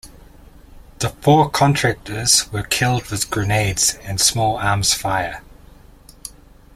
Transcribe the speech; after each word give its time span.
The 0.97 1.09
four 1.21 1.47
contractors 1.51 2.51
were 2.51 2.63
killed 2.63 3.11
with 3.11 3.29
grenades 3.29 3.99
and 4.01 4.19
small 4.19 4.57
arms 4.57 4.95
fire. 4.95 5.43